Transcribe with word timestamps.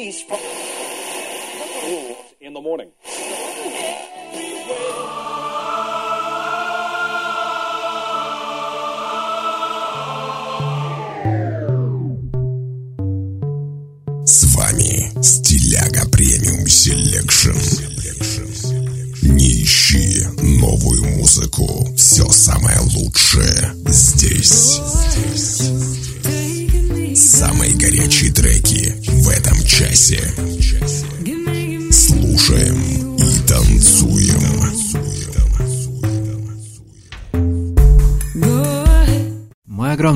released 0.00 0.28
from 0.28 0.38
in 2.40 2.54
the 2.54 2.60
morning. 2.60 2.90
С 14.24 14.44
вами 14.54 15.22
Стиляга 15.22 16.08
Premium 16.10 16.66
Selection. 16.66 17.58
Не 19.22 19.62
ищи 19.64 20.24
новую 20.42 21.04
музыку. 21.16 21.94
Все 21.96 22.26
самое 22.30 22.78
лучшее 22.94 23.74
здесь. 23.86 24.80
Часе. 29.70 30.34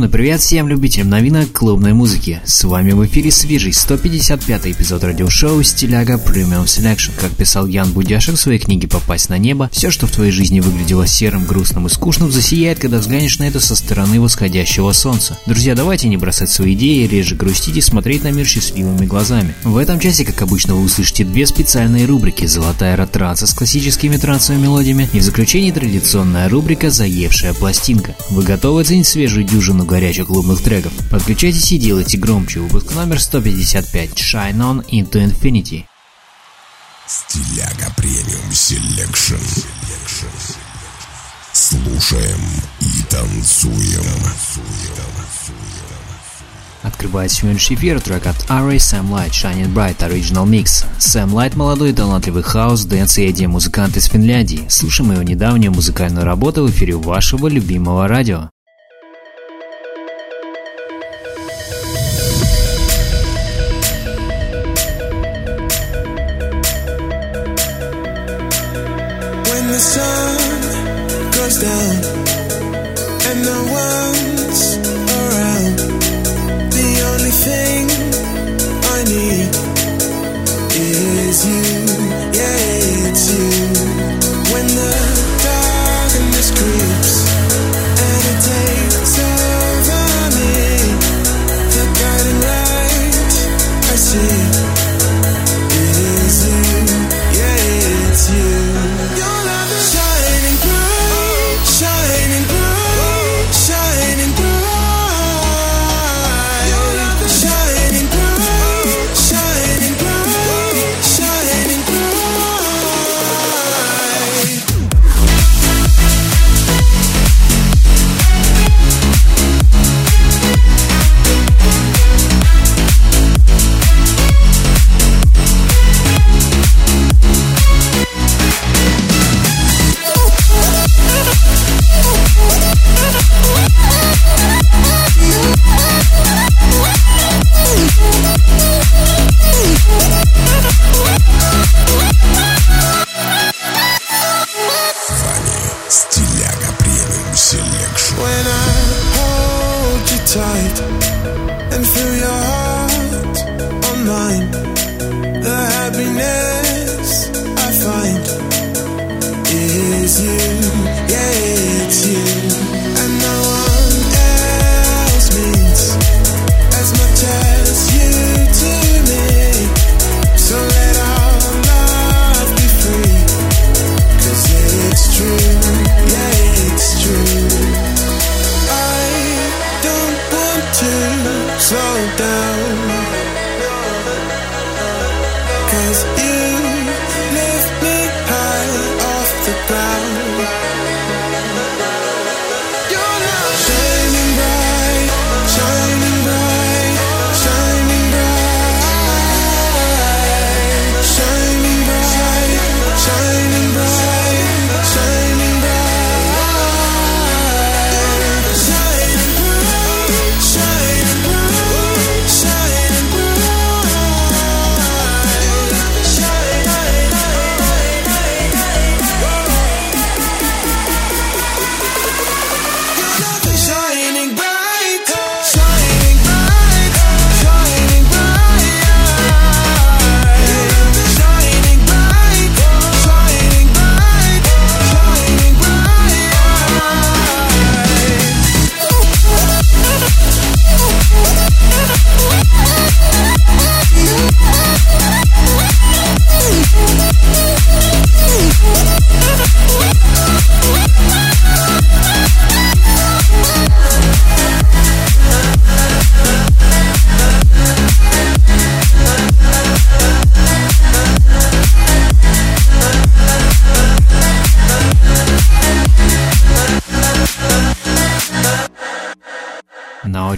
Огромный 0.05 0.09
привет 0.09 0.41
всем 0.41 0.69
любителям 0.69 1.09
новинок 1.09 1.53
клубной 1.53 1.93
музыки. 1.93 2.41
С 2.45 2.65
вами 2.65 2.93
в 2.93 3.05
эфире 3.07 3.31
свежий 3.31 3.73
155 3.73 4.67
эпизод 4.67 5.03
радиошоу 5.03 5.63
«Стиляга 5.63 6.15
Premium 6.15 6.65
Selection». 6.65 7.13
Как 7.19 7.31
писал 7.31 7.67
Ян 7.67 7.91
Будяшек 7.91 8.35
в 8.35 8.39
своей 8.39 8.59
книге 8.59 8.87
«Попасть 8.87 9.31
на 9.31 9.39
небо», 9.39 9.71
все, 9.73 9.91
что 9.91 10.07
в 10.07 10.11
твоей 10.11 10.31
жизни 10.31 10.61
выглядело 10.61 11.07
серым, 11.07 11.47
грустным 11.47 11.87
и 11.87 11.91
скучным, 11.91 12.31
засияет, 12.31 12.79
когда 12.79 12.99
взглянешь 12.99 13.39
на 13.39 13.45
это 13.45 13.61
со 13.61 13.77
стороны 13.77 14.21
восходящего 14.21 14.93
солнца. 14.93 15.39
Друзья, 15.47 15.75
давайте 15.75 16.09
не 16.09 16.17
бросать 16.17 16.51
свои 16.51 16.75
идеи, 16.75 17.07
реже 17.07 17.35
грустить 17.35 17.77
и 17.77 17.81
смотреть 17.81 18.25
на 18.25 18.31
мир 18.31 18.47
счастливыми 18.47 19.07
глазами. 19.07 19.55
В 19.65 19.77
этом 19.77 20.01
часе, 20.01 20.25
как 20.25 20.43
обычно, 20.43 20.75
вы 20.75 20.85
услышите 20.85 21.25
две 21.25 21.47
специальные 21.47 22.07
рубрики 22.07 22.47
«Золотая 22.47 22.97
ротранса» 22.97 23.47
с 23.47 23.55
классическими 23.55 24.17
трансовыми 24.17 24.65
мелодиями 24.65 25.09
и 25.13 25.21
в 25.21 25.23
заключении 25.23 25.71
традиционная 25.71 26.49
рубрика 26.49 26.91
«Заевшая 26.91 27.55
пластинка». 27.55 28.15
Вы 28.31 28.43
готовы 28.43 28.83
оценить 28.83 29.07
свежую 29.07 29.45
дюжину 29.45 29.85
горячих 29.95 30.27
клубных 30.27 30.61
треков. 30.61 30.93
Подключайтесь 31.09 31.71
и 31.71 31.79
делайте 31.79 32.19
громче. 32.19 32.59
Выпуск 32.59 32.93
номер 32.97 33.21
155. 33.21 34.11
Shine 34.15 34.57
On 34.57 34.85
Into 34.91 35.25
Infinity. 35.25 35.85
Стиляга 37.07 37.93
Premium 37.97 38.53
Selection. 38.53 39.37
Слушаем 41.53 42.41
и 42.81 43.03
танцуем. 43.09 44.05
Открывает 46.83 47.31
сегодняшний 47.31 47.77
эфир 47.77 48.01
трек 48.01 48.27
от 48.27 48.37
Ari 48.51 48.79
Sam 48.79 49.09
Light 49.11 49.31
Shining 49.31 49.73
Bright 49.73 49.99
Original 49.99 50.45
Mix. 50.45 50.85
Sam 50.99 51.33
Light– 51.33 51.55
молодой 51.57 51.93
талантливый 51.93 52.43
хаус, 52.43 52.85
dance 52.85 53.19
и 53.19 53.29
EDM 53.29 53.47
музыкант 53.47 53.97
из 53.97 54.07
Финляндии. 54.07 54.67
Слушаем 54.69 55.13
его 55.13 55.23
недавнюю 55.23 55.73
музыкальную 55.73 56.27
работу 56.27 56.65
в 56.65 56.71
эфире 56.71 56.97
вашего 56.97 57.47
любимого 57.47 58.09
радио. 58.09 58.51
The 69.75 69.81
sun 69.81 71.33
goes 71.33 71.59
down 71.59 72.44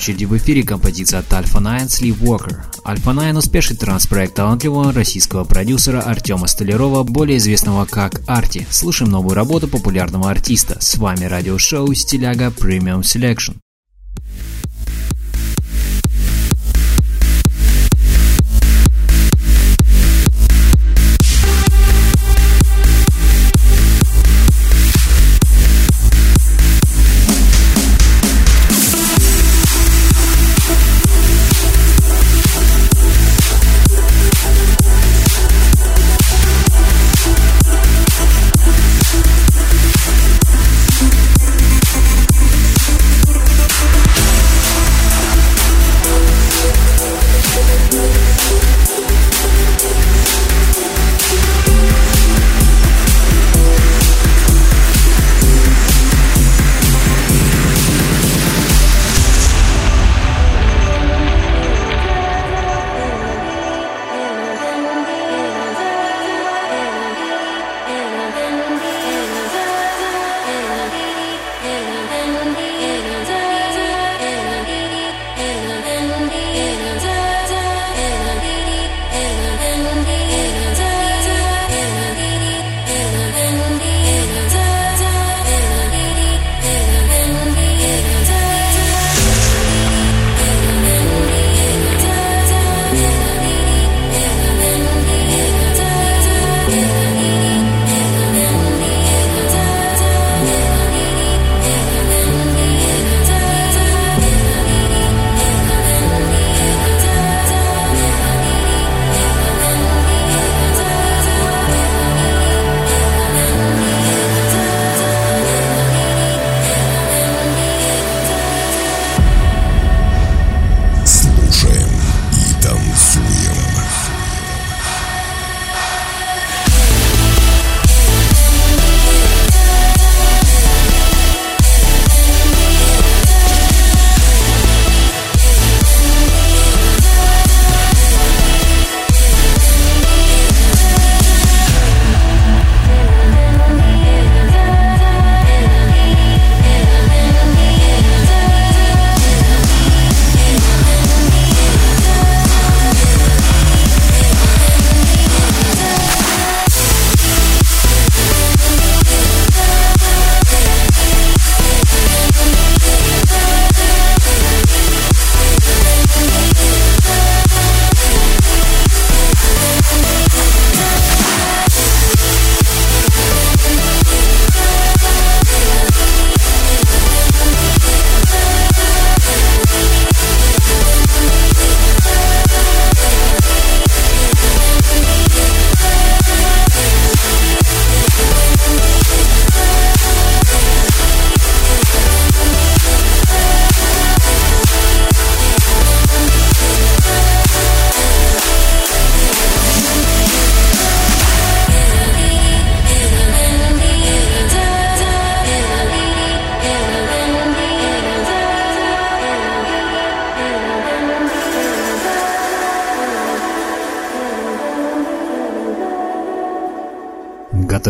очереди 0.06 0.24
в 0.24 0.36
эфире 0.36 0.62
композиция 0.62 1.18
от 1.18 1.26
Alpha 1.32 1.58
9 1.58 1.90
Sleepwalker. 1.90 2.60
Alpha 2.84 3.12
9 3.12 3.38
успешный 3.38 3.76
транс-проект 3.76 4.34
талантливого 4.34 4.92
российского 4.92 5.42
продюсера 5.42 6.00
Артема 6.00 6.46
Столярова, 6.46 7.02
более 7.02 7.38
известного 7.38 7.86
как 7.86 8.20
Арти. 8.28 8.68
Слушаем 8.70 9.10
новую 9.10 9.34
работу 9.34 9.66
популярного 9.66 10.30
артиста. 10.30 10.80
С 10.80 10.96
вами 10.96 11.24
радиошоу 11.24 11.92
Стиляга 11.92 12.52
Premium 12.56 13.00
Selection. 13.00 13.56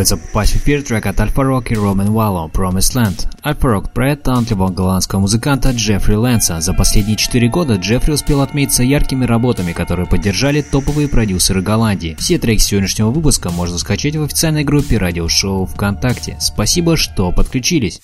Готовится 0.06 0.28
попасть 0.28 0.52
в 0.52 0.56
эфир 0.58 0.82
трек 0.84 1.06
от 1.06 1.20
Альфа 1.20 1.42
Рок 1.42 1.72
и 1.72 1.75
Роман 1.75 2.12
Валло 2.12 2.48
«Promised 2.48 2.94
Land». 2.94 3.26
Альфа 3.44 3.68
Рок– 3.68 3.92
проект 3.92 4.22
талантливого 4.22 4.68
голландского 4.68 5.18
музыканта 5.18 5.70
Джеффри 5.70 6.14
Лэнса. 6.14 6.60
За 6.60 6.75
последние 6.75 7.16
четыре 7.16 7.48
года 7.48 7.75
Джеффри 7.75 8.12
успел 8.12 8.40
отметиться 8.40 8.84
яркими 8.84 9.25
работами, 9.25 9.72
которые 9.72 10.06
поддержали 10.06 10.62
топовые 10.62 11.08
продюсеры 11.08 11.60
Голландии. 11.60 12.14
Все 12.20 12.38
треки 12.38 12.60
сегодняшнего 12.60 13.10
выпуска 13.10 13.50
можно 13.50 13.78
скачать 13.78 14.14
в 14.14 14.22
официальной 14.22 14.62
группе 14.62 14.96
радиошоу 14.96 15.66
ВКонтакте. 15.66 16.36
Спасибо, 16.38 16.96
что 16.96 17.32
подключились. 17.32 18.00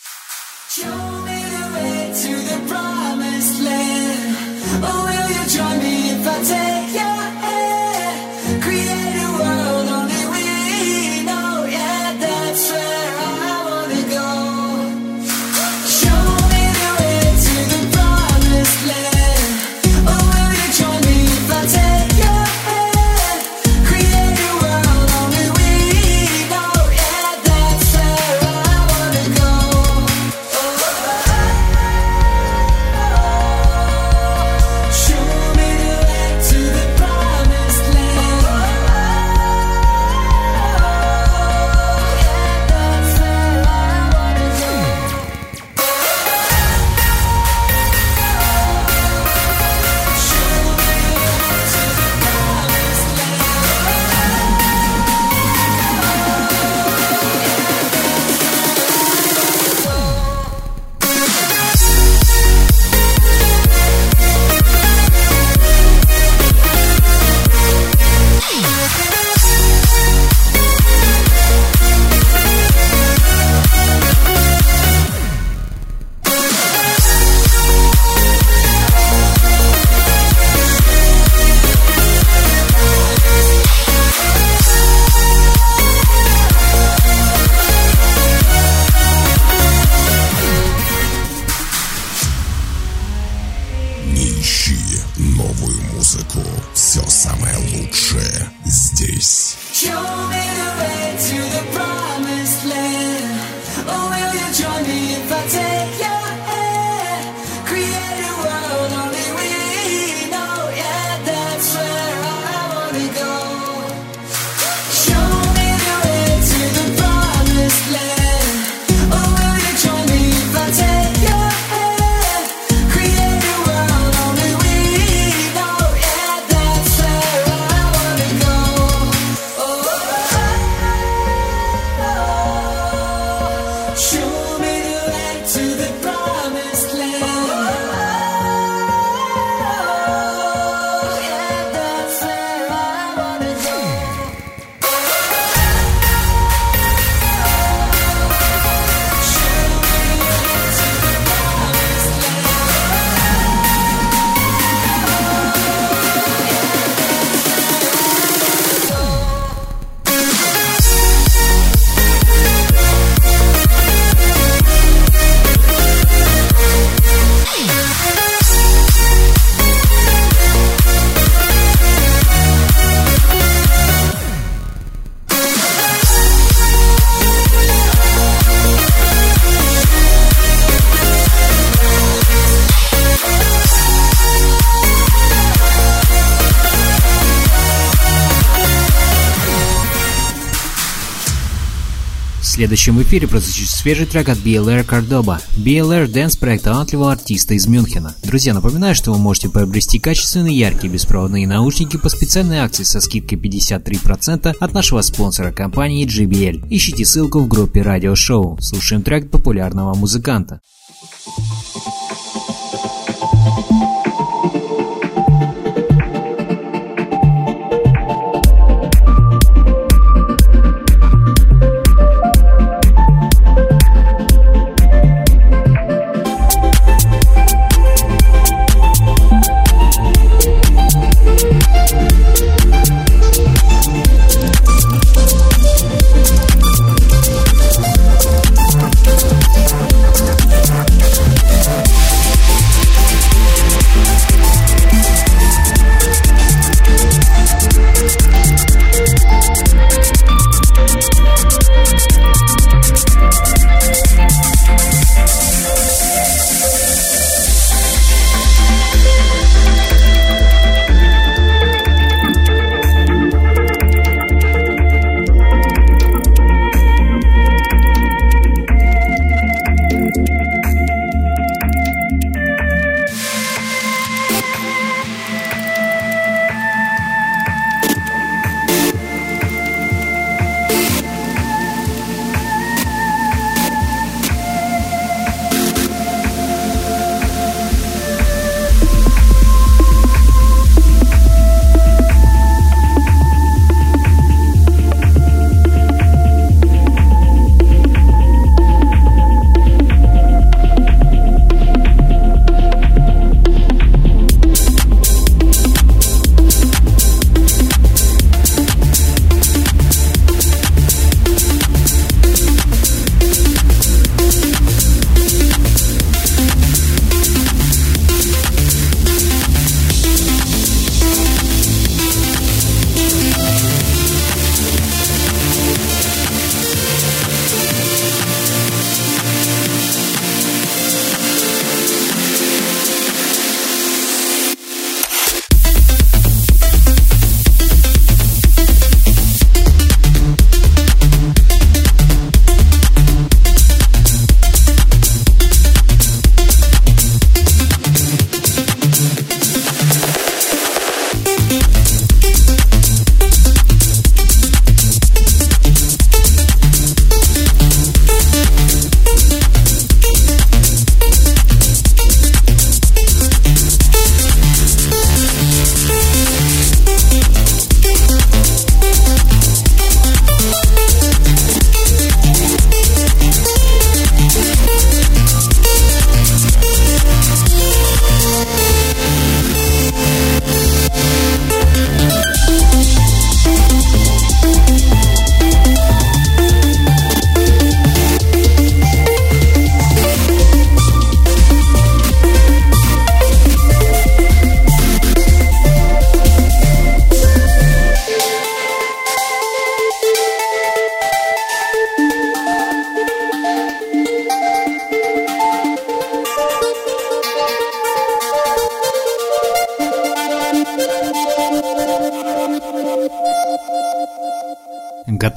В 192.73 192.75
следующем 192.75 193.03
эфире 193.03 193.29
прозвучит 193.29 193.69
свежий 193.69 194.07
трек 194.07 194.31
от 194.31 194.39
BLR 194.39 194.87
Cordoba. 194.87 195.43
BLR– 195.59 196.07
дэнс-проект 196.11 196.65
талантливого 196.65 197.13
артиста 197.13 197.53
из 197.53 197.67
Мюнхена. 197.67 198.15
Друзья, 198.23 198.55
напоминаю, 198.55 198.95
что 198.95 199.13
вы 199.13 199.19
можете 199.19 199.51
приобрести 199.51 199.99
качественные 199.99 200.59
яркие 200.59 200.91
беспроводные 200.91 201.47
наушники 201.47 201.99
по 201.99 202.09
специальной 202.09 202.61
акции 202.61 202.85
со 202.85 203.03
скидкой 203.03 203.37
53% 203.37 204.57
от 204.59 204.73
нашего 204.73 205.03
спонсора 205.03 205.53
компании 205.53 206.07
JBL. 206.07 206.67
Ищите 206.71 207.05
ссылку 207.05 207.41
в 207.41 207.47
группе 207.47 207.83
радиошоу. 207.83 208.57
Слушаем 208.63 209.03
трек 209.03 209.31
популярного 209.31 209.93
музыканта. 209.93 210.63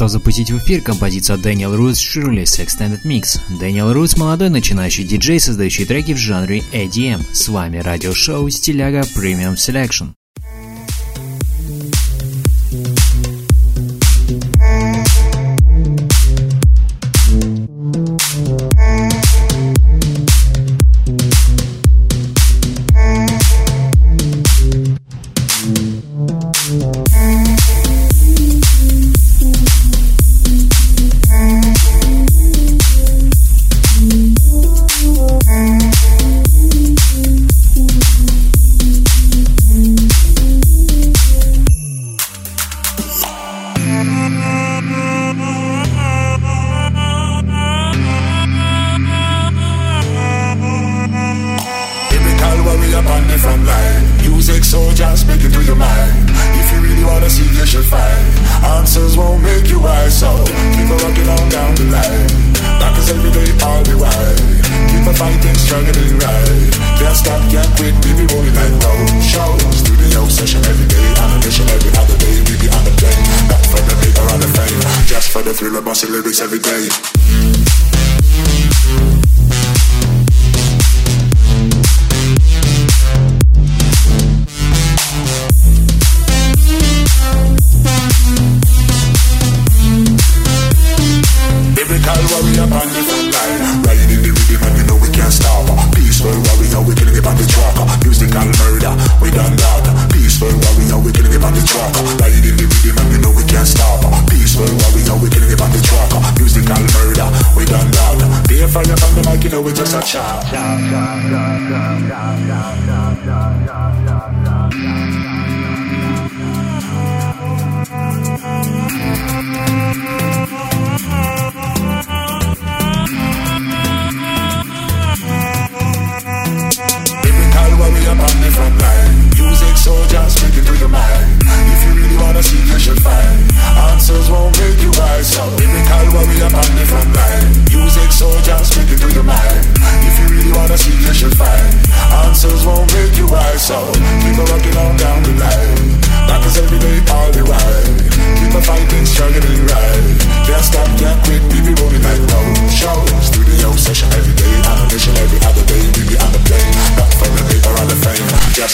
Готов 0.05 0.11
запустить 0.11 0.51
в 0.51 0.59
эфир 0.59 0.81
композицию 0.81 1.39
от 1.39 1.41
Daniel 1.43 1.75
Roots 1.75 1.93
Shirley's 1.93 2.63
Extended 2.63 3.01
Mix. 3.05 3.39
Daniel 3.59 3.91
Roots– 3.91 4.15
молодой 4.19 4.51
начинающий 4.51 5.03
диджей, 5.03 5.39
создающий 5.39 5.85
треки 5.85 6.13
в 6.13 6.17
жанре 6.17 6.61
EDM. 6.71 7.23
С 7.33 7.47
вами 7.47 7.79
радиошоу 7.79 8.47
«Стиляга 8.51 9.01
Premium 9.01 9.55
Selection». 9.55 10.13
Warrior 53.45 53.53
on 53.53 53.65
the 53.65 53.65
front 53.65 53.65
line. 53.65 54.05
Music 54.21 54.63
soldiers 54.63 55.19
speaking 55.21 55.51
to 55.51 55.61
your 55.63 55.75
mind. 55.75 56.29
If 56.29 56.71
you 56.73 56.79
really 56.81 57.03
wanna 57.03 57.29
see, 57.29 57.45
you 57.45 57.65
should 57.65 57.85
find. 57.85 58.25
Answers 58.77 59.17
won't 59.17 59.41
make 59.43 59.69
you 59.69 59.79
wise, 59.79 60.19
so 60.19 60.43
keep 60.73 60.89
on 60.89 60.97
rocking 60.97 61.29
on 61.29 61.49
down 61.49 61.75
the 61.75 61.85
line. 61.93 62.29
Back 62.79 62.97
is 62.97 63.09
every 63.09 63.31
day, 63.31 63.49
all 63.63 63.83
the 63.83 63.97
while. 63.97 64.37
Keep 64.89 65.07
on 65.07 65.15
fighting, 65.15 65.55
struggling 65.55 66.17
right. 66.19 66.71
Can't 66.99 67.17
stop, 67.17 67.41
can't 67.51 67.69
quit, 67.77 67.95
we 68.05 68.11
be 68.13 68.25
rolling 68.33 68.55
like 68.55 68.73
road 68.83 69.09
show. 69.21 69.57
Studio 69.71 70.27
session 70.27 70.61
every 70.65 70.87
day, 70.87 71.05
animation 71.21 71.67
every 71.69 71.91
other 71.97 72.17
day. 72.17 72.35
We 72.49 72.53
be 72.57 72.67
on 72.69 72.83
the 72.83 72.93
plane, 72.97 73.25
not 73.49 73.63
for 73.65 73.81
the 73.81 73.95
paper 74.01 74.25
or 74.25 74.39
the 74.41 74.49
fame, 74.57 74.81
just 75.05 75.29
for 75.31 75.41
the 75.43 75.53
thrill 75.53 75.77
of 75.77 75.85
bossy 75.85 76.07
lyrics 76.07 76.41
every 76.41 76.59
day. 76.59 76.89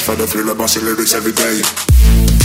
For 0.01 0.15
the 0.15 0.25
thrill 0.25 0.49
of 0.49 0.57
bossy 0.57 0.79
lyrics 0.79 1.13
every 1.13 1.31
day 1.31 2.40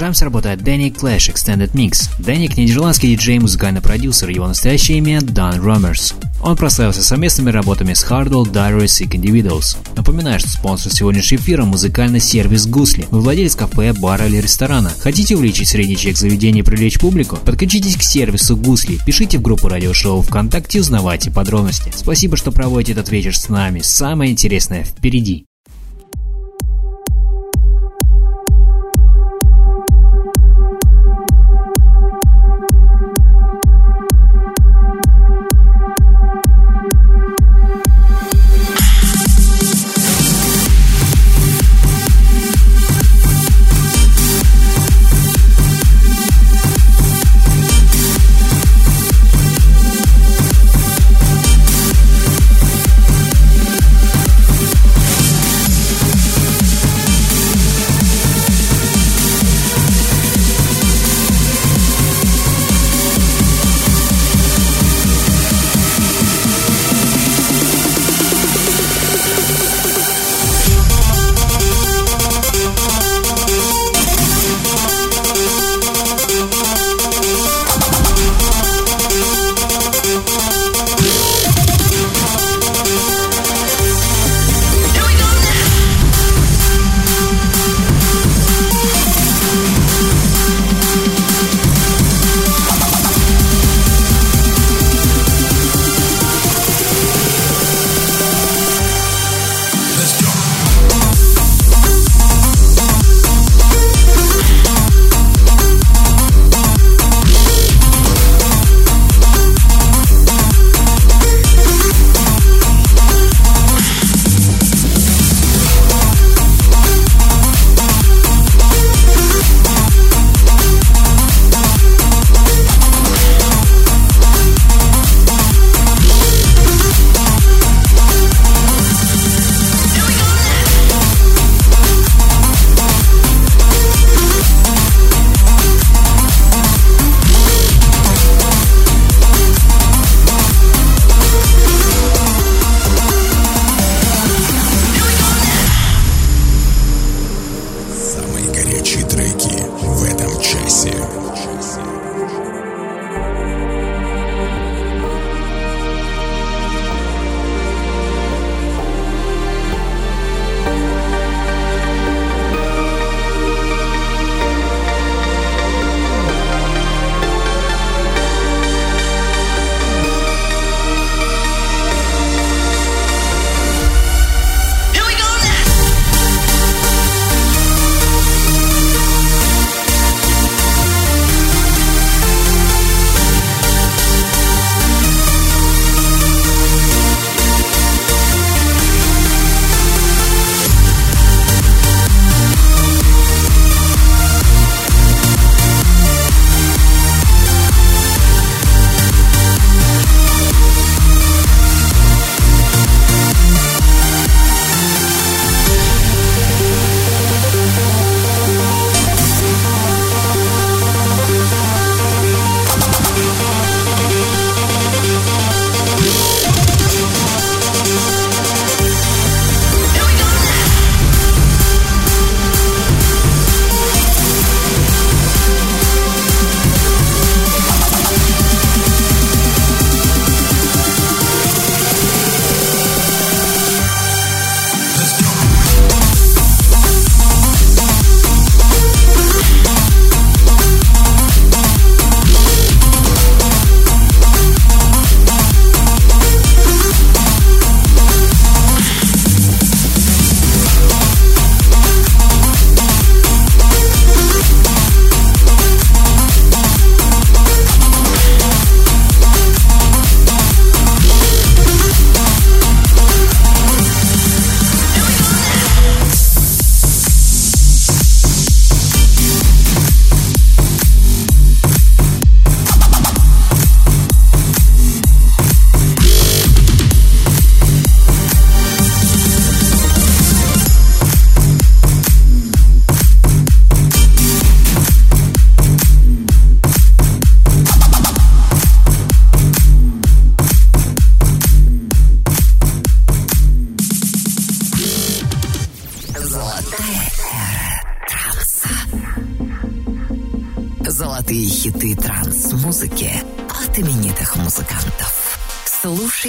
Продолжаем 0.00 0.14
с 0.14 0.22
работой 0.22 0.52
от 0.54 0.60
Danny 0.60 0.90
Clash 0.90 1.30
Extended 1.30 1.72
Mix. 1.72 2.08
Дэнник– 2.18 2.56
нидерландский 2.56 3.10
диджей 3.10 3.36
и 3.36 3.38
музыкальный 3.38 3.82
продюсер, 3.82 4.30
его 4.30 4.48
настоящее 4.48 4.96
имя– 4.96 5.20
Дан 5.22 5.60
Ромерс. 5.60 6.14
Он 6.42 6.56
прославился 6.56 7.02
совместными 7.02 7.50
работами 7.50 7.92
с 7.92 8.02
Hardwell, 8.02 8.46
и 8.48 8.86
Sick 8.86 9.10
Individuals. 9.10 9.76
Напоминаю, 9.94 10.40
что 10.40 10.48
спонсор 10.48 10.90
сегодняшнего 10.90 11.38
эфира– 11.38 11.64
музыкальный 11.66 12.18
сервис 12.18 12.66
Гусли. 12.66 13.08
Вы 13.10 13.20
владелец 13.20 13.54
кафе, 13.54 13.92
бара 13.92 14.26
или 14.26 14.38
ресторана. 14.38 14.90
Хотите 15.00 15.36
увеличить 15.36 15.68
средний 15.68 15.98
чек 15.98 16.16
заведения 16.16 16.62
и 16.62 16.64
привлечь 16.64 16.98
публику? 16.98 17.36
Подключитесь 17.36 17.96
к 17.96 18.02
сервису 18.02 18.56
Гусли, 18.56 18.98
пишите 19.04 19.36
в 19.36 19.42
группу 19.42 19.68
радиошоу 19.68 20.22
ВКонтакте 20.22 20.78
и 20.78 20.80
узнавайте 20.80 21.30
подробности. 21.30 21.92
Спасибо, 21.94 22.38
что 22.38 22.52
проводите 22.52 22.92
этот 22.92 23.10
вечер 23.10 23.36
с 23.36 23.50
нами. 23.50 23.80
Самое 23.80 24.32
интересное 24.32 24.82
впереди. 24.82 25.44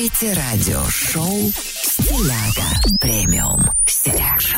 Слушайте 0.02 0.34
радиошоу 0.34 1.52
«Стиляга 1.54 2.98
Premium 3.00 3.62
Selection». 3.86 4.58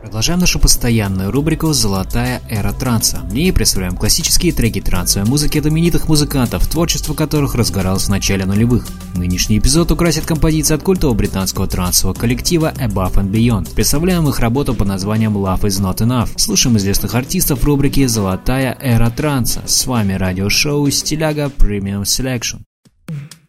Продолжаем 0.00 0.40
нашу 0.40 0.58
постоянную 0.58 1.30
рубрику 1.30 1.72
«Золотая 1.72 2.42
эра 2.50 2.72
транса». 2.72 3.18
В 3.18 3.32
ней 3.32 3.52
представляем 3.52 3.96
классические 3.96 4.52
треки 4.52 4.80
трансовой 4.80 5.28
музыки 5.28 5.58
от 5.58 5.66
именитых 5.66 6.08
музыкантов, 6.08 6.66
творчество 6.66 7.14
которых 7.14 7.54
разгоралось 7.54 8.06
в 8.06 8.08
начале 8.08 8.46
нулевых. 8.46 8.84
Нынешний 9.14 9.58
эпизод 9.58 9.92
украсит 9.92 10.26
композиция 10.26 10.76
от 10.76 10.82
культового 10.82 11.14
британского 11.14 11.68
трансового 11.68 12.16
коллектива 12.16 12.74
Above 12.78 13.14
and 13.14 13.30
Beyond. 13.30 13.76
Представляем 13.76 14.28
их 14.28 14.40
работу 14.40 14.74
под 14.74 14.88
названием 14.88 15.36
Love 15.36 15.60
is 15.60 15.80
Not 15.80 15.98
Enough. 15.98 16.30
Слушаем 16.36 16.76
известных 16.78 17.14
артистов 17.14 17.60
в 17.60 17.64
рубрике 17.64 18.08
«Золотая 18.08 18.76
эра 18.80 19.10
транса». 19.10 19.62
С 19.66 19.86
вами 19.86 20.14
радиошоу 20.14 20.90
«Стиляга 20.90 21.44
Premium 21.44 22.02
Selection». 22.02 22.62
Mm-hmm. 23.12 23.41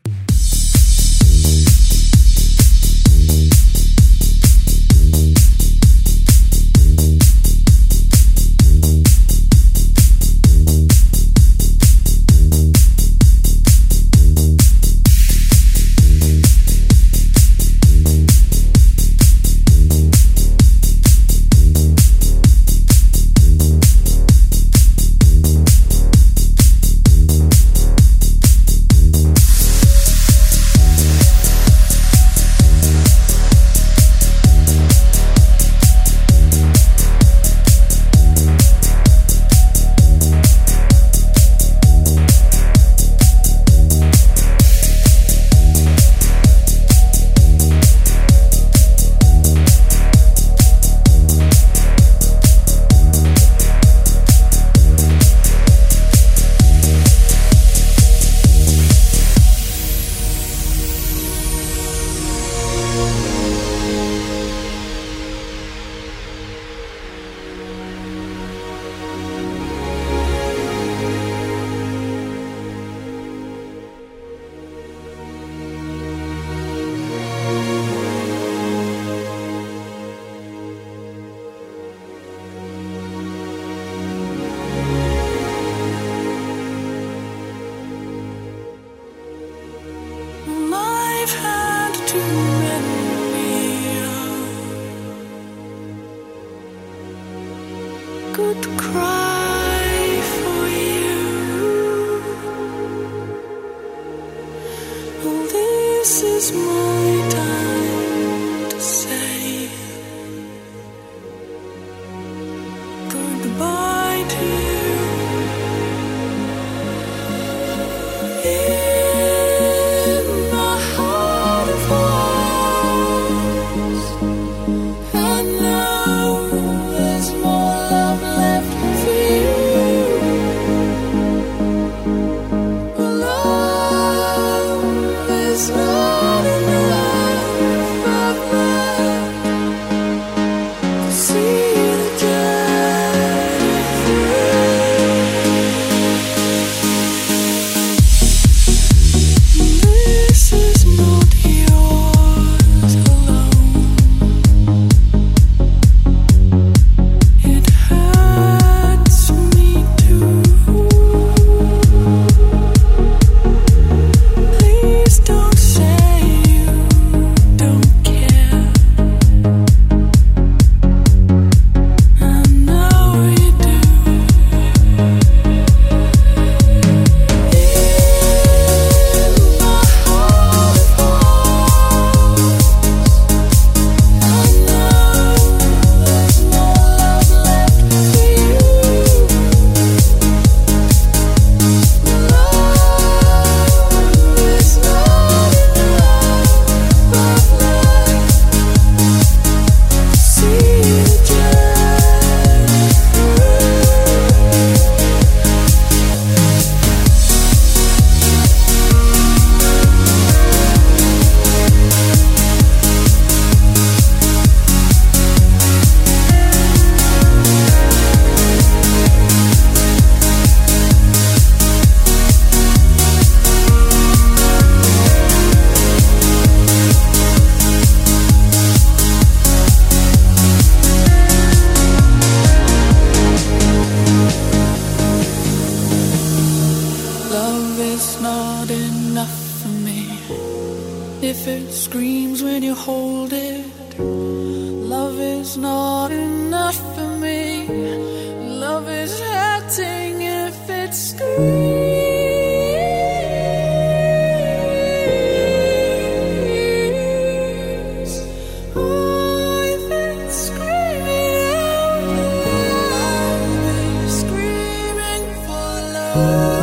Oh. 266.16 266.63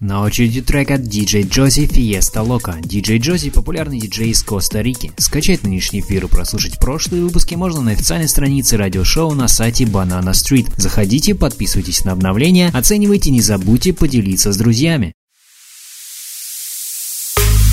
На 0.00 0.22
очереди 0.22 0.60
трек 0.62 0.92
от 0.92 1.00
DJ 1.00 1.48
Джози 1.48 1.86
Fiesta 1.86 2.46
Loca. 2.46 2.80
DJ 2.80 3.18
Джози– 3.18 3.50
популярный 3.54 3.98
диджей 3.98 4.30
из 4.30 4.44
Коста-Рики. 4.44 5.10
Скачать 5.16 5.64
нынешний 5.64 5.98
эфир 5.98 6.26
и 6.26 6.28
прослушать 6.28 6.78
прошлые 6.78 7.24
выпуски 7.24 7.56
можно 7.56 7.80
на 7.80 7.90
официальной 7.90 8.28
странице 8.28 8.76
радиошоу 8.76 9.34
на 9.34 9.48
сайте 9.48 9.86
Banana 9.86 10.30
Street. 10.30 10.72
Заходите, 10.76 11.34
подписывайтесь 11.34 12.04
на 12.04 12.12
обновления, 12.12 12.70
оценивайте, 12.72 13.32
не 13.32 13.40
забудьте 13.40 13.92
поделиться 13.92 14.52
с 14.52 14.56
друзьями. 14.56 15.14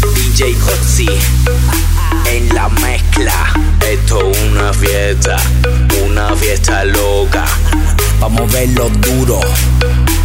DJ 0.04 0.56
Hotzi 0.66 1.08
en 2.34 2.50
la 2.56 2.68
mezcla. 2.82 3.54
Esto 3.88 4.32
es 4.32 4.38
una 4.50 4.74
fiesta, 4.74 5.38
una 6.04 6.36
fiesta 6.36 6.84
loca. 6.86 7.46
Pa' 8.20 8.30
moverlo 8.30 8.90
duro, 8.90 9.40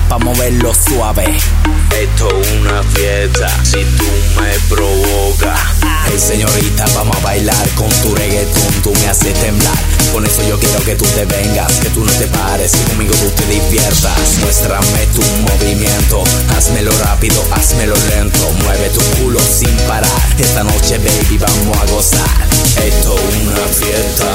pa' 0.08 0.18
moverlo 0.18 0.72
suave. 0.72 1.59
Esto 1.98 2.28
es 2.40 2.52
una 2.60 2.82
fiesta, 2.82 3.48
si 3.64 3.84
tú 3.84 4.06
me 4.40 4.58
provocas. 4.74 5.60
Hey 6.06 6.18
señorita, 6.18 6.84
vamos 6.94 7.16
a 7.16 7.20
bailar 7.20 7.68
con 7.74 7.88
tu 8.02 8.14
reggaetón, 8.14 8.82
tú 8.82 8.92
me 8.92 9.08
haces 9.08 9.34
temblar. 9.34 9.76
Con 10.12 10.26
eso 10.26 10.42
yo 10.48 10.58
quiero 10.58 10.80
que 10.82 10.96
tú 10.96 11.04
te 11.04 11.24
vengas, 11.24 11.72
que 11.78 11.88
tú 11.90 12.04
no 12.04 12.10
te 12.12 12.26
pares 12.26 12.72
y 12.74 12.90
conmigo 12.90 13.14
tú 13.14 13.30
te 13.30 13.46
diviertas. 13.46 14.38
Muéstrame 14.40 15.06
tu 15.14 15.22
movimiento, 15.42 16.24
házmelo 16.56 16.90
rápido, 17.04 17.40
házmelo 17.52 17.94
lento. 18.08 18.50
Mueve 18.64 18.90
tu 18.90 19.00
culo 19.20 19.38
sin 19.38 19.76
parar. 19.86 20.10
Esta 20.38 20.64
noche, 20.64 20.98
baby, 20.98 21.38
vamos 21.38 21.76
a 21.78 21.86
gozar. 21.92 22.48
Esto 22.84 23.14
es 23.14 23.46
una 23.46 23.66
fiesta, 23.68 24.26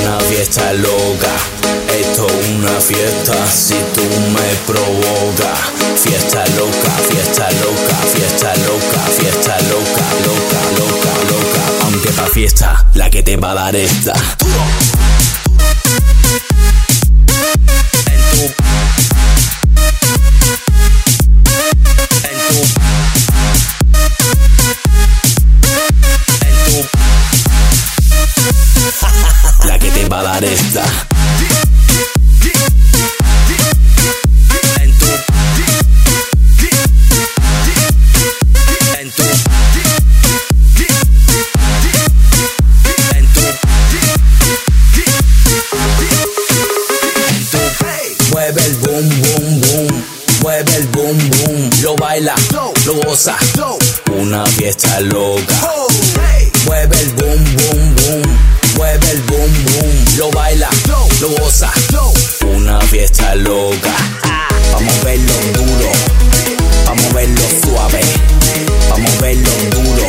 una 0.00 0.20
fiesta 0.20 0.72
loca. 0.72 1.34
Esto 2.00 2.26
es 2.26 2.48
una 2.48 2.80
fiesta, 2.80 3.34
si 3.52 3.74
tú 3.94 4.02
me 4.32 4.54
provocas. 4.66 5.58
Fiesta 6.02 6.44
fiesta 6.54 7.50
loca, 7.52 7.94
fiesta 8.14 8.54
loca, 8.56 9.00
fiesta 9.18 9.56
loca, 9.62 10.06
loca, 10.24 10.60
loca, 10.78 11.12
loca. 11.30 11.62
Aunque 11.82 12.08
esta 12.08 12.26
fiesta, 12.26 12.86
la 12.94 13.10
que 13.10 13.22
te 13.22 13.36
va 13.36 13.50
a 13.50 13.54
dar 13.54 13.76
esta. 13.76 14.14
La 29.66 29.78
que 29.78 29.90
te 29.90 30.08
va 30.08 30.20
a 30.20 30.22
dar 30.22 30.44
esta 30.44 31.03
baila 52.14 52.34
lo 52.86 52.94
goza 52.94 53.36
una 54.20 54.46
fiesta 54.46 55.00
loca. 55.00 55.54
Mueve 56.64 56.96
el 57.00 57.08
boom 57.14 57.44
boom 57.56 57.94
boom. 57.96 58.38
Mueve 58.76 59.10
el 59.10 59.20
boom 59.22 59.52
boom. 59.64 60.16
Lo 60.16 60.30
baila 60.30 60.68
lo 61.20 61.28
goza 61.30 61.72
una 62.46 62.80
fiesta 62.82 63.34
loca. 63.34 63.90
Vamos 64.72 64.94
a 64.94 65.04
verlo 65.04 65.32
duro. 65.54 65.90
Vamos 66.86 67.04
a 67.04 67.14
verlo 67.14 67.42
suave. 67.64 68.00
Vamos 68.90 69.12
a 69.12 69.20
verlo 69.20 69.50
duro. 69.72 70.08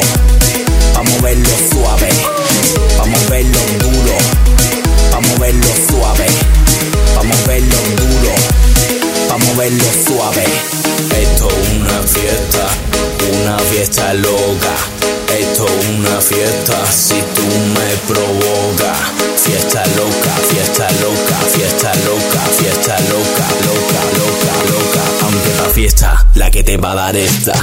Vamos 0.93 1.13
a 1.17 1.21
verlo 1.21 1.49
suave. 1.71 2.09
Vamos 2.99 3.19
a 3.19 3.29
verlo 3.31 3.59
duro. 3.79 4.17
Vamos 5.11 5.31
a 5.31 5.39
verlo 5.39 5.67
suave. 5.89 6.27
Vamos 7.15 7.37
a 7.37 7.47
verlo 7.47 7.77
duro. 7.97 8.35
Vamos 9.27 9.49
a 9.49 9.53
verlo 9.53 9.85
suave 10.07 10.44
fiesta 13.75 14.13
loca. 14.13 14.73
Esto 15.37 15.65
es 15.65 15.87
una 15.89 16.21
fiesta 16.21 16.85
si 16.89 17.21
tú 17.35 17.43
me 17.75 17.89
provocas. 18.07 18.97
Fiesta 19.35 19.83
loca 19.97 20.33
fiesta 20.49 20.87
loca 21.01 21.35
fiesta 21.53 21.93
loca 22.05 22.39
fiesta 22.57 22.97
loca 23.11 23.47
loca 23.67 24.01
loca 24.17 24.53
loca. 24.71 25.03
Aunque 25.23 25.49
la 25.61 25.69
fiesta 25.73 26.25
la 26.35 26.49
que 26.51 26.63
te 26.63 26.77
va 26.77 26.93
a 26.93 26.95
dar 26.95 27.17
esta 27.17 27.53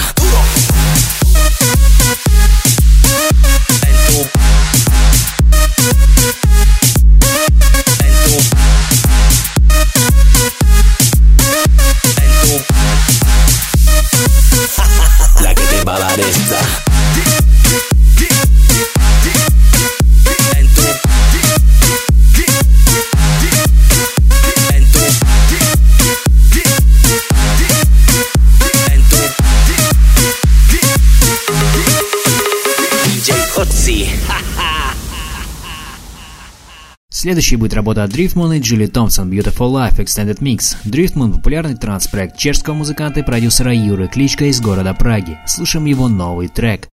Следующей 37.22 37.54
будет 37.54 37.74
работа 37.74 38.02
от 38.02 38.10
Driftmoon 38.10 38.56
и 38.56 38.60
Джилли 38.60 38.86
Томпсон 38.86 39.30
Beautiful 39.30 39.70
Life 39.70 40.04
Extended 40.04 40.40
Mix. 40.40 40.74
Driftmoon– 40.84 41.32
популярный 41.34 41.76
транс-проект 41.76 42.36
чешского 42.36 42.74
музыканта 42.74 43.20
и 43.20 43.22
продюсера 43.22 43.72
Юры 43.72 44.08
Кличка 44.08 44.46
из 44.46 44.60
города 44.60 44.92
Праги. 44.92 45.38
Слушаем 45.46 45.84
его 45.84 46.08
новый 46.08 46.48
трек. 46.48 46.88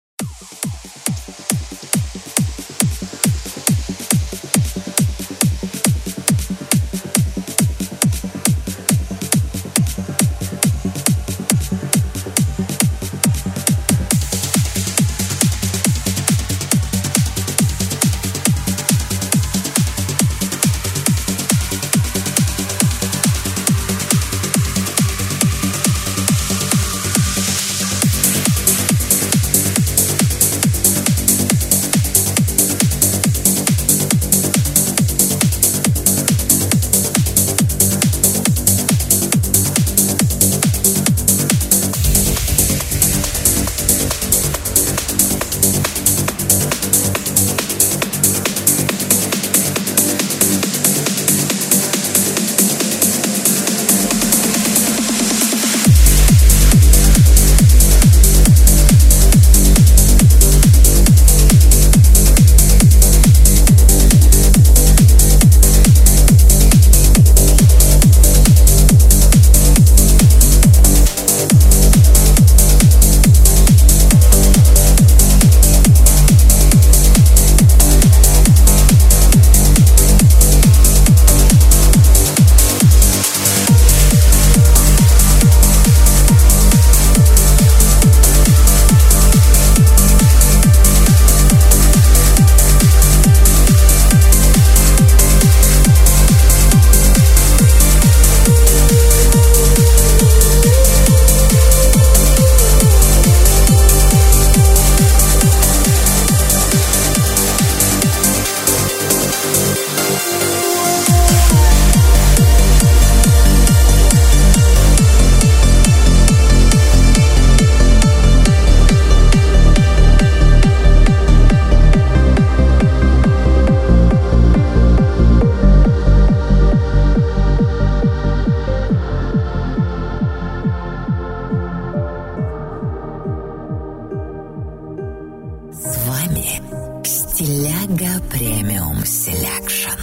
Connection. 139.65 139.97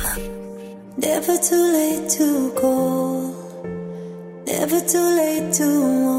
Never 0.97 1.39
too 1.39 1.65
late 1.73 2.09
to 2.19 2.53
call. 2.61 3.31
Never 4.45 4.81
too 4.81 5.09
late 5.21 5.53
to 5.55 5.69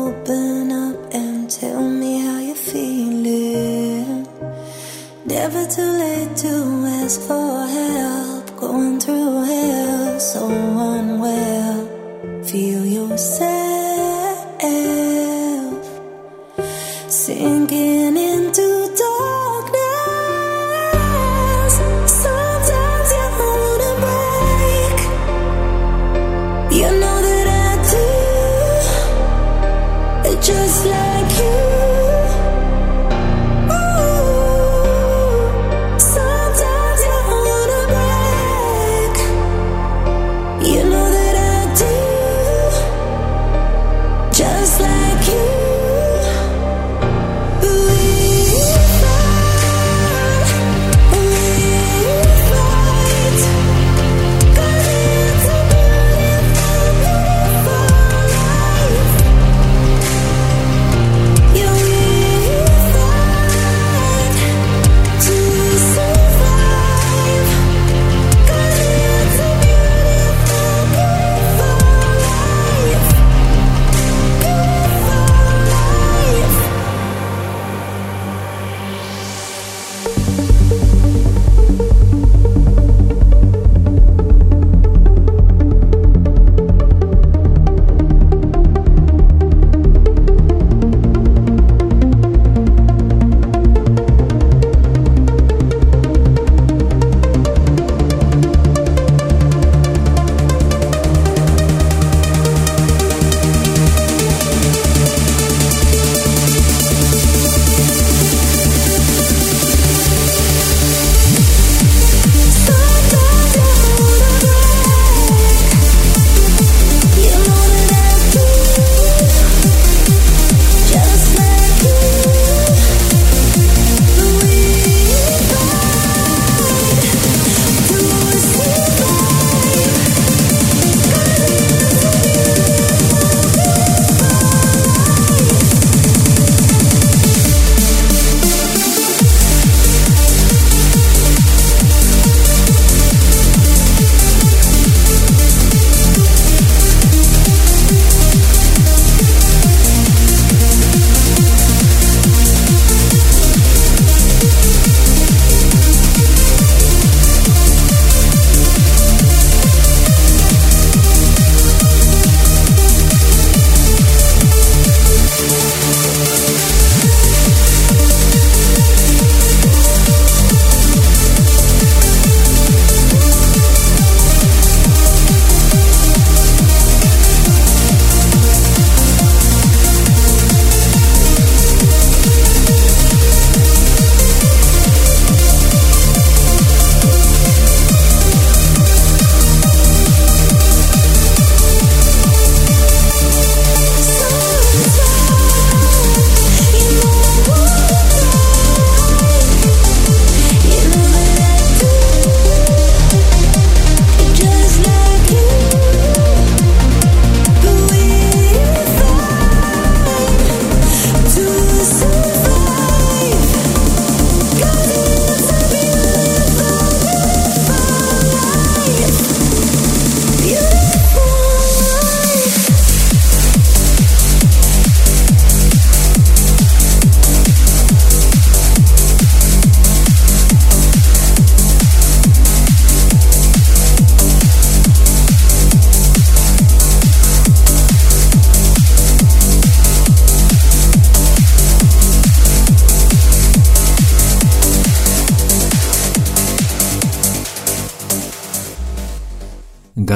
open 0.07 0.71
up 0.71 1.13
and 1.13 1.49
tell 1.49 1.81
me 1.81 2.19
how 2.19 2.39
you're 2.39 2.55
feeling. 2.55 4.25
Never 5.25 5.65
too 5.65 5.91
late 6.03 6.37
to 6.37 6.53
ask 7.01 7.19
for 7.21 7.67
help. 7.67 8.55
Going 8.61 8.99
through 9.01 9.43
hell, 9.43 10.19
so 10.21 10.47
unwell. 10.47 12.43
Feel 12.45 12.85
yourself 12.85 14.37
sinking 17.09 18.17
in. 18.17 18.32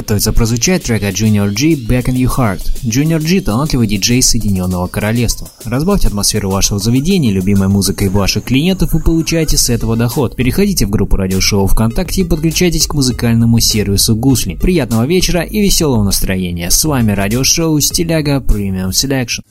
готовится 0.08 0.32
прозвучать 0.32 0.84
трек 0.84 1.04
от 1.04 1.16
Junior 1.16 1.50
G 1.50 1.74
«Back 1.74 2.06
in 2.06 2.16
Your 2.16 2.34
Heart». 2.34 2.82
Junior 2.82 3.20
G– 3.20 3.42
талантливый 3.46 3.88
диджей 3.88 4.22
Соединенного 4.22 4.88
Королевства. 4.88 5.50
Разбавьте 5.66 6.08
атмосферу 6.08 6.50
вашего 6.50 6.80
заведения 6.80 7.30
любимой 7.30 7.68
музыкой 7.68 8.08
ваших 8.08 8.46
клиентов 8.46 8.96
и 8.96 9.02
получайте 9.02 9.58
с 9.58 9.70
этого 9.70 9.98
доход. 9.98 10.38
Переходите 10.38 10.86
в 10.86 10.92
группу 10.92 11.18
радиошоу 11.18 11.68
ВКонтакте 11.68 12.22
и 12.22 12.24
подключайтесь 12.24 12.88
к 12.88 12.94
музыкальному 12.94 13.60
сервису 13.60 14.16
Гусли. 14.16 14.56
Приятного 14.56 15.06
вечера 15.06 15.42
и 15.42 15.60
веселого 15.60 16.04
настроения. 16.04 16.72
С 16.72 16.86
вами 16.86 17.12
радиошоу 17.12 17.78
Стиляга 17.82 18.38
Premium 18.38 18.92
Selection. 18.92 19.44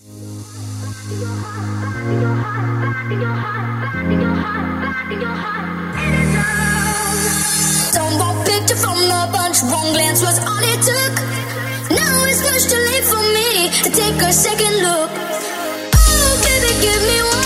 take 13.97 14.21
a 14.21 14.31
second 14.31 14.77
look. 14.83 15.11
Oh, 15.97 16.33
baby, 16.45 16.73
give 16.85 17.03
me 17.09 17.19
one. 17.33 17.46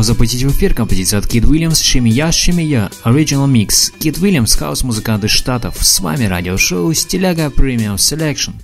готов 0.00 0.06
запустить 0.06 0.42
в 0.44 0.50
эфир 0.50 0.72
композицию 0.72 1.18
от 1.18 1.26
Keith 1.26 1.44
Williams 1.44 1.80
«Shimmy 1.80 2.32
Ya, 2.32 2.45
Shimmy 2.45 2.72
Ya» 2.72 2.90
Original 3.04 3.46
Mix. 3.50 3.92
Keith 3.98 4.18
Williams, 4.18 4.54
хаус-музыкант 4.54 5.24
из 5.24 5.30
Штатов. 5.30 5.76
С 5.80 6.00
вами 6.00 6.24
радиошоу 6.24 6.92
«Стиляга 6.94 7.46
Premium 7.46 7.96
Selection». 7.96 8.54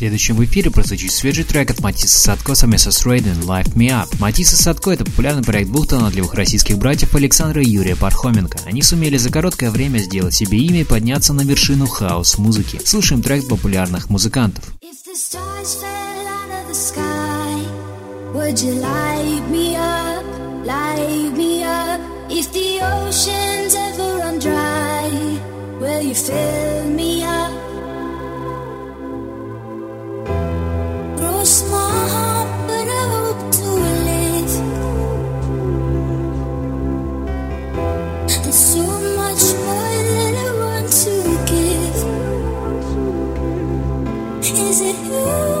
следующем 0.00 0.36
в 0.36 0.44
эфире 0.46 0.70
прозвучит 0.70 1.12
свежий 1.12 1.44
трек 1.44 1.70
от 1.72 1.80
Матисса 1.80 2.18
Садко 2.18 2.54
совместно 2.54 2.90
с 2.90 3.04
Рейден 3.04 3.38
«Life 3.40 3.74
Me 3.74 3.88
Up». 3.88 4.08
Матисса 4.18 4.56
Садко– 4.56 4.90
это 4.92 5.04
популярный 5.04 5.42
проект 5.42 5.70
двух 5.70 5.88
талантливых 5.88 6.32
российских 6.32 6.78
братьев 6.78 7.14
Александра 7.14 7.62
и 7.62 7.68
Юрия 7.68 7.96
Пархоменко. 7.96 8.60
Они 8.64 8.80
сумели 8.80 9.18
за 9.18 9.28
короткое 9.28 9.70
время 9.70 9.98
сделать 9.98 10.32
себе 10.32 10.58
имя 10.58 10.80
и 10.80 10.84
подняться 10.84 11.34
на 11.34 11.42
вершину 11.42 11.86
хаос-музыки. 11.86 12.80
Слушаем 12.82 13.20
трек 13.20 13.46
популярных 13.46 14.08
музыкантов. 14.08 14.64
If 22.32 22.52
the 22.52 22.80
ocean's 22.80 23.74
ever 23.74 24.18
run 24.18 24.38
dry, 24.38 25.10
will 25.80 26.00
you 26.00 26.14
fill 26.14 26.86
me 26.88 27.24
up? 27.24 27.69
is 44.70 44.80
it 44.82 44.96
you? 45.04 45.59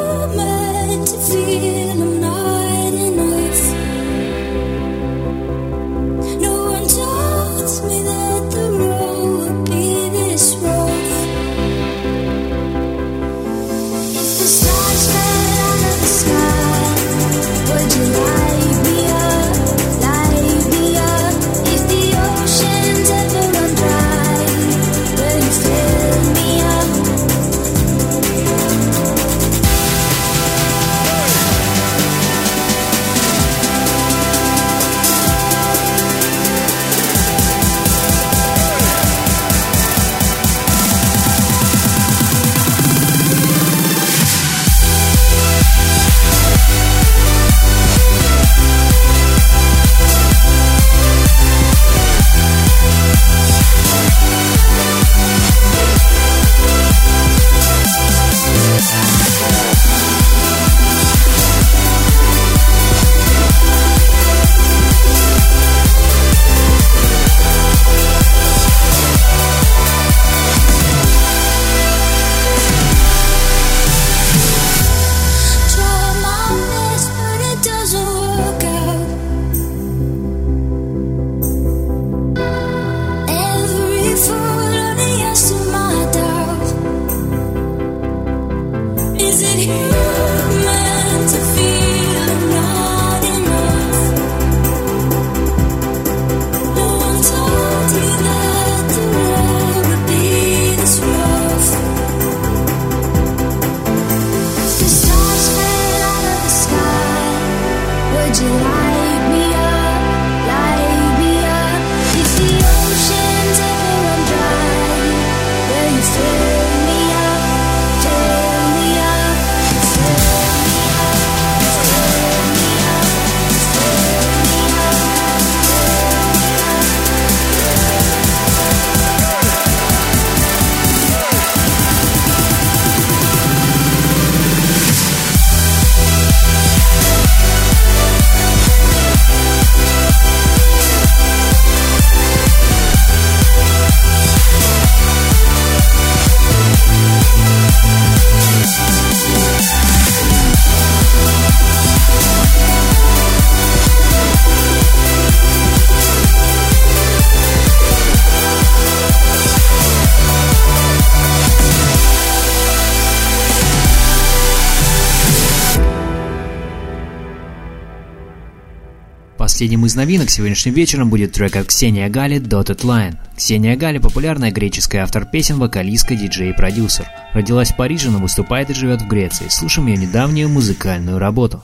Последним 169.60 169.84
из 169.84 169.94
новинок 169.94 170.30
сегодняшним 170.30 170.72
вечером 170.72 171.10
будет 171.10 171.32
трек 171.32 171.54
от 171.54 171.66
Ксения 171.66 172.08
Гали 172.08 172.40
«Dotted 172.40 172.80
Line». 172.80 173.18
Ксения 173.36 173.76
Гали– 173.76 173.98
популярная 174.00 174.50
греческая 174.50 175.02
автор 175.02 175.26
песен, 175.26 175.58
вокалистка, 175.58 176.16
диджей 176.16 176.48
и 176.48 176.52
продюсер. 176.54 177.06
Родилась 177.34 177.70
в 177.70 177.76
Париже, 177.76 178.08
но 178.08 178.20
выступает 178.20 178.70
и 178.70 178.74
живет 178.74 179.02
в 179.02 179.06
Греции. 179.06 179.48
Слушаем 179.50 179.88
ее 179.88 179.98
недавнюю 179.98 180.48
музыкальную 180.48 181.18
работу. 181.18 181.62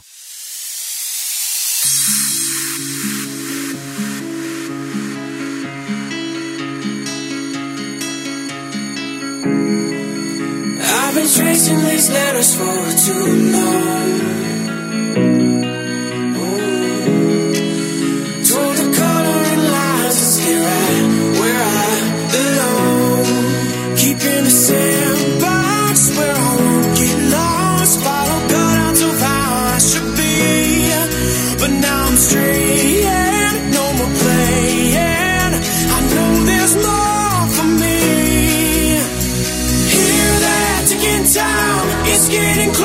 I've 10.82 11.14
been 11.14 11.26
tracing 11.34 11.78
these 11.88 12.10
letters 12.10 12.54
for 12.56 12.74
too 13.06 13.52
long. 13.52 14.45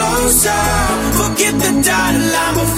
Closer. 0.01 0.63
Forget 1.19 1.53
the 1.63 1.71
dotted 1.85 2.25
line 2.33 2.70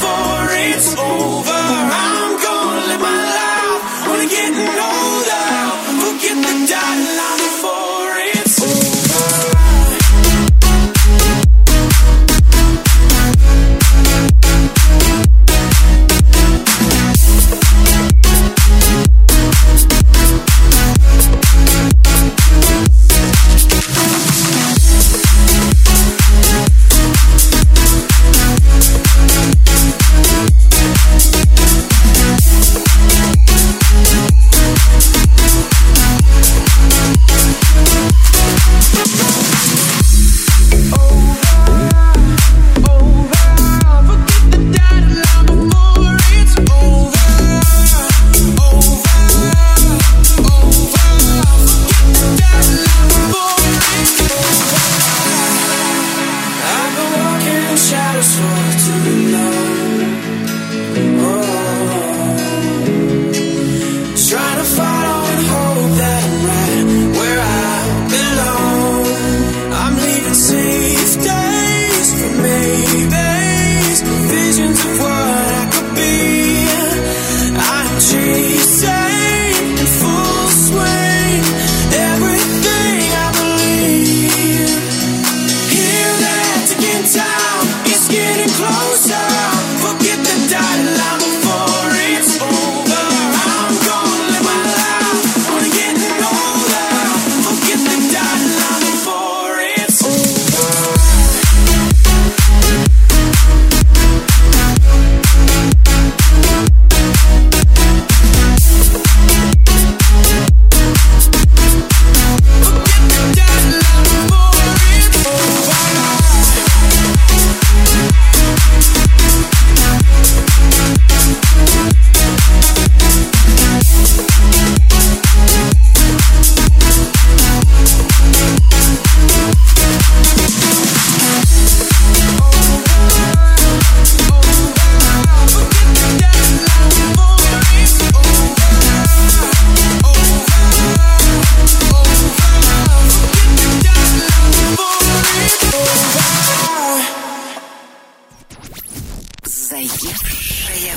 Заевшая 149.74 150.96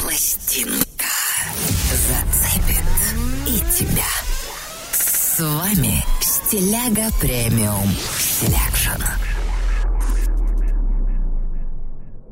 пластинка 0.00 1.06
зацепит 2.08 2.82
и 3.46 3.60
тебя. 3.72 4.02
С 4.90 5.38
вами 5.38 6.04
Стиляга 6.20 7.12
Premium 7.20 7.94
Selection. 8.18 9.04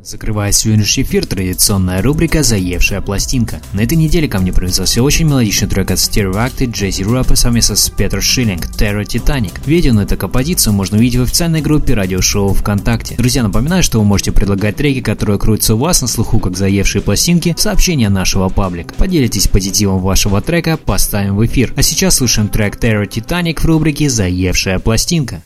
Закрывая 0.07 0.53
сегодняшний 0.53 1.03
эфир, 1.03 1.27
традиционная 1.27 2.01
рубрика 2.01 2.45
«Заевшая 2.45 3.01
пластинка». 3.01 3.61
На 3.73 3.81
этой 3.81 3.99
неделе 3.99 4.29
ко 4.29 4.39
мне 4.39 4.53
привязался 4.53 5.03
очень 5.03 5.27
мелодичный 5.27 5.67
трек 5.67 5.91
от 5.91 5.99
Stereoact, 5.99 6.71
Jaques 6.71 7.03
Raupé 7.03 7.35
совместно 7.35 7.75
с 7.75 7.91
Петр 7.91 8.23
Шиллинг 8.23 8.67
«Terror 8.67 9.03
Titanic». 9.03 9.55
Видео 9.67 9.95
на 9.95 10.03
эту 10.03 10.17
композицию 10.17 10.75
можно 10.75 10.97
увидеть 10.97 11.19
в 11.19 11.23
официальной 11.25 11.61
группе 11.61 11.95
радиошоу 11.95 12.55
ВКонтакте. 12.55 13.17
Друзья, 13.17 13.43
напоминаю, 13.43 13.83
что 13.83 13.99
вы 13.99 14.05
можете 14.05 14.31
предлагать 14.31 14.77
треки, 14.77 15.01
которые 15.01 15.41
крутятся 15.41 15.75
у 15.75 15.79
вас 15.79 16.01
на 16.01 16.07
слуху 16.07 16.39
как 16.39 16.57
заевшие 16.57 17.03
пластинки, 17.03 17.53
в 17.57 17.61
сообщения 17.61 18.09
нашего 18.09 18.49
паблика. 18.49 18.95
Поделитесь 18.95 19.49
позитивом 19.49 19.99
вашего 19.99 20.41
трека, 20.41 20.77
поставим 20.77 21.35
в 21.35 21.45
эфир. 21.45 21.75
А 21.77 21.83
сейчас 21.83 22.15
слушаем 22.15 22.47
трек 22.47 22.77
Terror 22.77 23.09
Titanic 23.09 23.59
в 23.59 23.65
рубрике 23.65 24.09
«Заевшая 24.09 24.79
пластинка». 24.79 25.43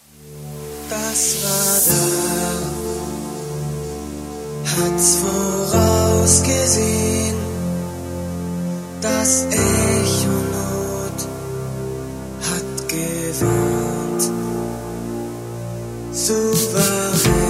Das 0.90 2.19
hat's 4.76 5.16
vorausgesehen, 5.16 7.36
das 9.00 9.46
Echo 9.50 10.36
Not 10.54 11.18
hat 12.48 12.88
gewarnt, 12.88 14.22
souverän 16.12 17.49